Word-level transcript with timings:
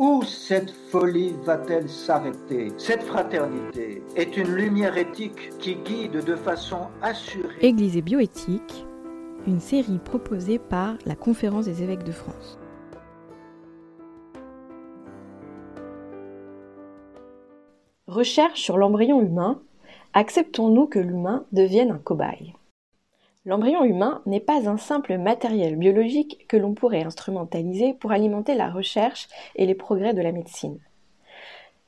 Où 0.00 0.22
cette 0.22 0.70
folie 0.70 1.34
va-t-elle 1.44 1.86
s'arrêter? 1.86 2.72
Cette 2.78 3.02
fraternité 3.02 4.02
est 4.16 4.34
une 4.38 4.54
lumière 4.54 4.96
éthique 4.96 5.50
qui 5.58 5.74
guide 5.74 6.24
de 6.24 6.36
façon 6.36 6.88
assurée. 7.02 7.54
Église 7.60 7.98
et 7.98 8.00
bioéthique, 8.00 8.86
une 9.46 9.60
série 9.60 9.98
proposée 9.98 10.58
par 10.58 10.94
la 11.04 11.14
Conférence 11.14 11.66
des 11.66 11.82
évêques 11.82 12.04
de 12.04 12.12
France. 12.12 12.58
Recherche 18.06 18.62
sur 18.62 18.78
l'embryon 18.78 19.20
humain. 19.20 19.60
Acceptons-nous 20.14 20.86
que 20.86 20.98
l'humain 20.98 21.44
devienne 21.52 21.90
un 21.90 21.98
cobaye 21.98 22.54
L'embryon 23.46 23.84
humain 23.84 24.20
n'est 24.26 24.38
pas 24.38 24.68
un 24.68 24.76
simple 24.76 25.16
matériel 25.16 25.76
biologique 25.76 26.44
que 26.46 26.58
l'on 26.58 26.74
pourrait 26.74 27.04
instrumentaliser 27.04 27.94
pour 27.94 28.12
alimenter 28.12 28.54
la 28.54 28.70
recherche 28.70 29.28
et 29.56 29.64
les 29.64 29.74
progrès 29.74 30.12
de 30.12 30.20
la 30.20 30.32
médecine. 30.32 30.78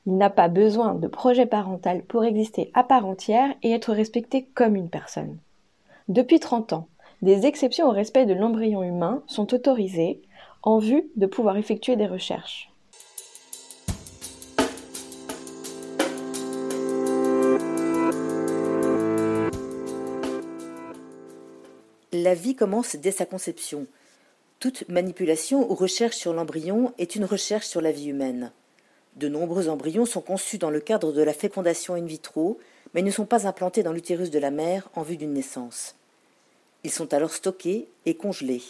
Il 0.07 0.17
n'a 0.17 0.31
pas 0.31 0.47
besoin 0.47 0.95
de 0.95 1.07
projet 1.07 1.45
parental 1.45 2.01
pour 2.01 2.25
exister 2.25 2.71
à 2.73 2.83
part 2.83 3.05
entière 3.05 3.53
et 3.61 3.71
être 3.71 3.93
respecté 3.93 4.47
comme 4.55 4.75
une 4.75 4.89
personne. 4.89 5.37
Depuis 6.07 6.39
30 6.39 6.73
ans, 6.73 6.87
des 7.21 7.45
exceptions 7.45 7.87
au 7.87 7.91
respect 7.91 8.25
de 8.25 8.33
l'embryon 8.33 8.81
humain 8.81 9.21
sont 9.27 9.53
autorisées 9.53 10.23
en 10.63 10.79
vue 10.79 11.11
de 11.15 11.27
pouvoir 11.27 11.57
effectuer 11.57 11.95
des 11.95 12.07
recherches. 12.07 12.72
La 22.15 22.35
vie 22.35 22.55
commence 22.55 22.95
dès 22.95 23.09
sa 23.09 23.25
conception. 23.25 23.87
Toute 24.59 24.87
manipulation 24.87 25.71
ou 25.71 25.73
recherche 25.73 26.15
sur 26.15 26.31
l'embryon 26.31 26.93
est 26.99 27.15
une 27.15 27.25
recherche 27.25 27.65
sur 27.65 27.81
la 27.81 27.91
vie 27.91 28.09
humaine. 28.09 28.51
De 29.15 29.27
nombreux 29.27 29.67
embryons 29.67 30.05
sont 30.05 30.21
conçus 30.21 30.59
dans 30.59 30.69
le 30.69 30.79
cadre 30.79 31.11
de 31.11 31.23
la 31.23 31.33
fécondation 31.33 31.95
in 31.95 32.05
vitro, 32.05 32.59
mais 32.93 33.01
ne 33.01 33.09
sont 33.09 33.25
pas 33.25 33.47
implantés 33.47 33.81
dans 33.81 33.93
l'utérus 33.93 34.29
de 34.29 34.37
la 34.37 34.51
mère 34.51 34.91
en 34.93 35.01
vue 35.01 35.17
d'une 35.17 35.33
naissance. 35.33 35.95
Ils 36.83 36.91
sont 36.91 37.15
alors 37.15 37.33
stockés 37.33 37.87
et 38.05 38.13
congelés. 38.13 38.61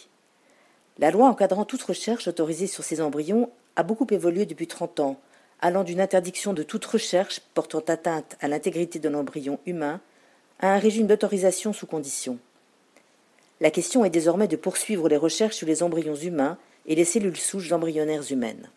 La 0.98 1.10
loi 1.10 1.28
encadrant 1.28 1.66
toute 1.66 1.82
recherche 1.82 2.28
autorisée 2.28 2.66
sur 2.66 2.82
ces 2.82 3.02
embryons 3.02 3.50
a 3.76 3.82
beaucoup 3.82 4.06
évolué 4.10 4.46
depuis 4.46 4.68
30 4.68 5.00
ans, 5.00 5.20
allant 5.60 5.84
d'une 5.84 6.00
interdiction 6.00 6.54
de 6.54 6.62
toute 6.62 6.86
recherche 6.86 7.40
portant 7.52 7.84
atteinte 7.88 8.38
à 8.40 8.48
l'intégrité 8.48 8.98
de 8.98 9.10
l'embryon 9.10 9.58
humain 9.66 10.00
à 10.60 10.72
un 10.72 10.78
régime 10.78 11.06
d'autorisation 11.06 11.74
sous 11.74 11.86
conditions. 11.86 12.38
La 13.64 13.70
question 13.70 14.04
est 14.04 14.10
désormais 14.10 14.46
de 14.46 14.56
poursuivre 14.56 15.08
les 15.08 15.16
recherches 15.16 15.56
sur 15.56 15.66
les 15.66 15.82
embryons 15.82 16.14
humains 16.14 16.58
et 16.84 16.94
les 16.94 17.06
cellules 17.06 17.38
souches 17.38 17.72
embryonnaires 17.72 18.30
humaines. 18.30 18.68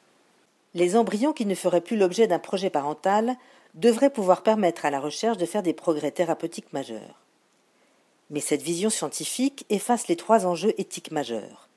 Les 0.76 0.96
embryons 0.96 1.34
qui 1.34 1.46
ne 1.46 1.56
feraient 1.56 1.82
plus 1.82 1.98
l'objet 1.98 2.26
d'un 2.26 2.40
projet 2.40 2.70
parental 2.70 3.36
devraient 3.74 4.10
pouvoir 4.10 4.44
permettre 4.44 4.86
à 4.86 4.90
la 4.90 5.02
recherche 5.02 5.36
de 5.36 5.46
faire 5.46 5.62
des 5.62 5.74
progrès 5.74 6.12
thérapeutiques 6.12 6.72
majeurs. 6.72 7.20
Mais 8.30 8.40
cette 8.40 8.62
vision 8.62 8.90
scientifique 8.90 9.66
efface 9.70 10.08
les 10.08 10.16
trois 10.16 10.46
enjeux 10.46 10.74
éthiques 10.78 11.12
majeurs. 11.12 11.68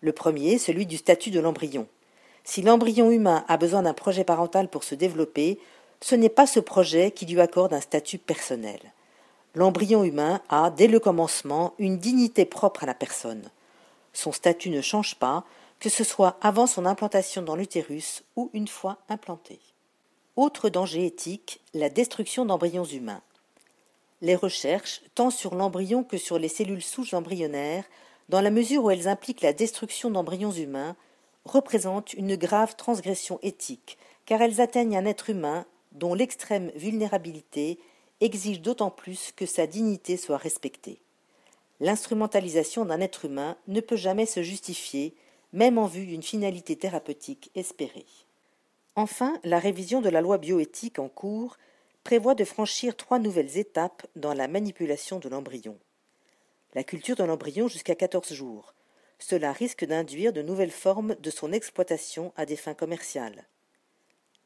Le 0.00 0.10
premier, 0.10 0.58
celui 0.58 0.86
du 0.86 0.96
statut 0.96 1.30
de 1.30 1.38
l'embryon. 1.38 1.86
Si 2.42 2.62
l'embryon 2.62 3.12
humain 3.12 3.44
a 3.46 3.58
besoin 3.58 3.82
d'un 3.82 3.94
projet 3.94 4.24
parental 4.24 4.66
pour 4.66 4.82
se 4.82 4.96
développer, 4.96 5.60
ce 6.00 6.16
n'est 6.16 6.28
pas 6.28 6.48
ce 6.48 6.58
projet 6.58 7.12
qui 7.12 7.26
lui 7.26 7.40
accorde 7.40 7.74
un 7.74 7.80
statut 7.80 8.18
personnel. 8.18 8.80
L'embryon 9.54 10.04
humain 10.04 10.40
a, 10.48 10.70
dès 10.70 10.86
le 10.86 11.00
commencement, 11.00 11.74
une 11.78 11.98
dignité 11.98 12.44
propre 12.44 12.84
à 12.84 12.86
la 12.86 12.94
personne. 12.94 13.50
Son 14.12 14.30
statut 14.32 14.70
ne 14.70 14.80
change 14.80 15.16
pas, 15.16 15.44
que 15.80 15.88
ce 15.88 16.04
soit 16.04 16.36
avant 16.40 16.66
son 16.66 16.86
implantation 16.86 17.42
dans 17.42 17.56
l'utérus 17.56 18.22
ou 18.36 18.50
une 18.52 18.68
fois 18.68 18.98
implanté. 19.08 19.58
Autre 20.36 20.68
danger 20.68 21.06
éthique, 21.06 21.60
la 21.74 21.88
destruction 21.88 22.44
d'embryons 22.44 22.84
humains. 22.84 23.22
Les 24.22 24.36
recherches, 24.36 25.02
tant 25.14 25.30
sur 25.30 25.54
l'embryon 25.54 26.04
que 26.04 26.18
sur 26.18 26.38
les 26.38 26.48
cellules 26.48 26.82
souches 26.82 27.14
embryonnaires, 27.14 27.84
dans 28.28 28.40
la 28.40 28.50
mesure 28.50 28.84
où 28.84 28.90
elles 28.90 29.08
impliquent 29.08 29.40
la 29.40 29.52
destruction 29.52 30.10
d'embryons 30.10 30.52
humains, 30.52 30.94
représentent 31.44 32.12
une 32.12 32.36
grave 32.36 32.76
transgression 32.76 33.40
éthique, 33.42 33.98
car 34.26 34.42
elles 34.42 34.60
atteignent 34.60 34.96
un 34.96 35.06
être 35.06 35.30
humain 35.30 35.64
dont 35.92 36.14
l'extrême 36.14 36.70
vulnérabilité 36.76 37.80
exige 38.20 38.60
d'autant 38.60 38.90
plus 38.90 39.32
que 39.34 39.46
sa 39.46 39.66
dignité 39.66 40.16
soit 40.16 40.36
respectée. 40.36 41.00
L'instrumentalisation 41.80 42.84
d'un 42.84 43.00
être 43.00 43.24
humain 43.24 43.56
ne 43.66 43.80
peut 43.80 43.96
jamais 43.96 44.26
se 44.26 44.42
justifier, 44.42 45.14
même 45.52 45.78
en 45.78 45.86
vue 45.86 46.06
d'une 46.06 46.22
finalité 46.22 46.76
thérapeutique 46.76 47.50
espérée. 47.54 48.06
Enfin, 48.96 49.38
la 49.44 49.58
révision 49.58 50.00
de 50.00 50.10
la 50.10 50.20
loi 50.20 50.38
bioéthique 50.38 50.98
en 50.98 51.08
cours 51.08 51.56
prévoit 52.04 52.34
de 52.34 52.44
franchir 52.44 52.96
trois 52.96 53.18
nouvelles 53.18 53.56
étapes 53.56 54.06
dans 54.16 54.34
la 54.34 54.48
manipulation 54.48 55.18
de 55.18 55.28
l'embryon. 55.28 55.78
La 56.74 56.84
culture 56.84 57.16
de 57.16 57.24
l'embryon 57.24 57.68
jusqu'à 57.68 57.94
14 57.94 58.32
jours. 58.32 58.74
Cela 59.18 59.52
risque 59.52 59.84
d'induire 59.84 60.32
de 60.32 60.42
nouvelles 60.42 60.70
formes 60.70 61.14
de 61.16 61.30
son 61.30 61.52
exploitation 61.52 62.32
à 62.36 62.46
des 62.46 62.56
fins 62.56 62.74
commerciales. 62.74 63.46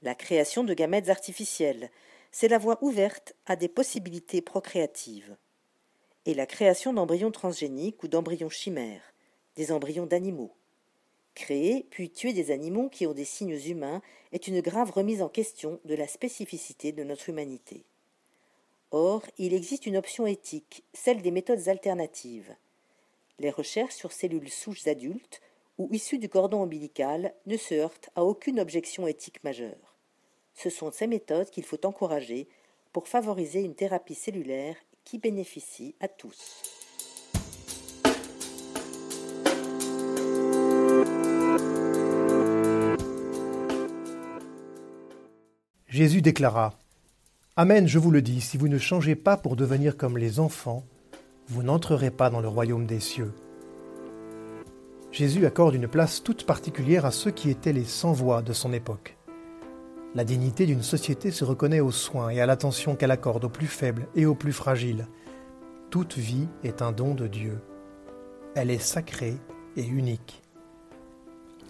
La 0.02 0.14
création 0.14 0.64
de 0.64 0.74
gamètes 0.74 1.08
artificiels, 1.08 1.90
c'est 2.36 2.48
la 2.48 2.58
voie 2.58 2.78
ouverte 2.82 3.36
à 3.46 3.54
des 3.54 3.68
possibilités 3.68 4.42
procréatives. 4.42 5.36
Et 6.26 6.34
la 6.34 6.46
création 6.46 6.92
d'embryons 6.92 7.30
transgéniques 7.30 8.02
ou 8.02 8.08
d'embryons 8.08 8.48
chimères, 8.48 9.14
des 9.54 9.70
embryons 9.70 10.06
d'animaux. 10.06 10.52
Créer 11.36 11.86
puis 11.90 12.10
tuer 12.10 12.32
des 12.32 12.50
animaux 12.50 12.88
qui 12.88 13.06
ont 13.06 13.12
des 13.12 13.24
signes 13.24 13.60
humains 13.68 14.02
est 14.32 14.48
une 14.48 14.62
grave 14.62 14.90
remise 14.90 15.22
en 15.22 15.28
question 15.28 15.78
de 15.84 15.94
la 15.94 16.08
spécificité 16.08 16.90
de 16.90 17.04
notre 17.04 17.28
humanité. 17.28 17.84
Or, 18.90 19.22
il 19.38 19.54
existe 19.54 19.86
une 19.86 19.96
option 19.96 20.26
éthique, 20.26 20.82
celle 20.92 21.22
des 21.22 21.30
méthodes 21.30 21.68
alternatives. 21.68 22.56
Les 23.38 23.50
recherches 23.50 23.94
sur 23.94 24.10
cellules 24.10 24.50
souches 24.50 24.88
adultes 24.88 25.40
ou 25.78 25.88
issues 25.92 26.18
du 26.18 26.28
cordon 26.28 26.62
ombilical 26.62 27.32
ne 27.46 27.56
se 27.56 27.74
heurtent 27.74 28.10
à 28.16 28.24
aucune 28.24 28.58
objection 28.58 29.06
éthique 29.06 29.44
majeure. 29.44 29.93
Ce 30.54 30.70
sont 30.70 30.90
ces 30.92 31.06
méthodes 31.06 31.50
qu'il 31.50 31.64
faut 31.64 31.84
encourager 31.84 32.48
pour 32.92 33.08
favoriser 33.08 33.60
une 33.60 33.74
thérapie 33.74 34.14
cellulaire 34.14 34.76
qui 35.04 35.18
bénéficie 35.18 35.94
à 36.00 36.08
tous. 36.08 36.62
Jésus 45.88 46.22
déclara 46.22 46.74
Amen, 47.56 47.86
je 47.86 48.00
vous 48.00 48.10
le 48.10 48.20
dis, 48.20 48.40
si 48.40 48.56
vous 48.56 48.66
ne 48.66 48.78
changez 48.78 49.14
pas 49.14 49.36
pour 49.36 49.54
devenir 49.54 49.96
comme 49.96 50.18
les 50.18 50.40
enfants, 50.40 50.82
vous 51.46 51.62
n'entrerez 51.62 52.10
pas 52.10 52.30
dans 52.30 52.40
le 52.40 52.48
royaume 52.48 52.84
des 52.84 52.98
cieux. 52.98 53.32
Jésus 55.12 55.46
accorde 55.46 55.76
une 55.76 55.86
place 55.86 56.20
toute 56.20 56.46
particulière 56.46 57.06
à 57.06 57.12
ceux 57.12 57.30
qui 57.30 57.48
étaient 57.48 57.72
les 57.72 57.84
sans-voix 57.84 58.42
de 58.42 58.52
son 58.52 58.72
époque. 58.72 59.16
La 60.14 60.24
dignité 60.24 60.64
d'une 60.64 60.82
société 60.82 61.32
se 61.32 61.44
reconnaît 61.44 61.80
aux 61.80 61.90
soins 61.90 62.30
et 62.30 62.40
à 62.40 62.46
l'attention 62.46 62.94
qu'elle 62.94 63.10
accorde 63.10 63.44
aux 63.44 63.48
plus 63.48 63.66
faibles 63.66 64.06
et 64.14 64.26
aux 64.26 64.36
plus 64.36 64.52
fragiles. 64.52 65.08
Toute 65.90 66.16
vie 66.16 66.46
est 66.62 66.82
un 66.82 66.92
don 66.92 67.14
de 67.14 67.26
Dieu. 67.26 67.60
Elle 68.54 68.70
est 68.70 68.78
sacrée 68.78 69.36
et 69.76 69.84
unique. 69.84 70.40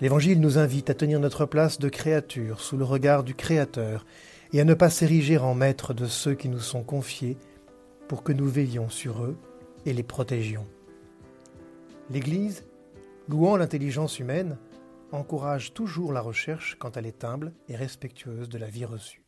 L'Évangile 0.03 0.41
nous 0.41 0.59
invite 0.59 0.91
à 0.91 0.95
tenir 0.95 1.21
notre 1.21 1.47
place 1.47 1.79
de 1.79 1.89
créature 1.89 2.61
sous 2.61 2.77
le 2.77 2.85
regard 2.85 3.25
du 3.25 3.35
Créateur 3.35 4.05
et 4.53 4.61
à 4.61 4.65
ne 4.65 4.75
pas 4.75 4.91
s'ériger 4.91 5.39
en 5.39 5.55
maître 5.55 5.95
de 5.95 6.05
ceux 6.05 6.35
qui 6.35 6.51
nous 6.51 6.61
sont 6.61 6.83
confiés 6.83 7.39
pour 8.09 8.23
que 8.23 8.33
nous 8.33 8.47
veillions 8.47 8.91
sur 8.91 9.25
eux 9.25 9.37
et 9.87 9.95
les 9.95 10.03
protégions. 10.03 10.67
L'Église, 12.11 12.65
louant 13.29 13.57
l'intelligence 13.57 14.19
humaine, 14.19 14.59
encourage 15.15 15.75
toujours 15.75 16.13
la 16.13 16.21
recherche 16.21 16.77
quand 16.79 16.97
elle 16.97 17.07
est 17.07 17.25
humble 17.25 17.53
et 17.69 17.77
respectueuse 17.77 18.49
de 18.49 18.59
la 18.59 18.69
vie 18.69 18.85
reçue. 18.85 19.24